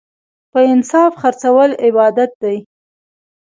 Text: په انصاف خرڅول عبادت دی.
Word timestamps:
په 0.51 0.59
انصاف 0.71 1.11
خرڅول 1.21 1.69
عبادت 1.85 2.31
دی. 2.43 2.57